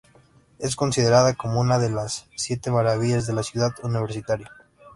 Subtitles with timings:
[0.57, 4.49] Es considerada como una de las siete maravillas de la ciudad universitaria.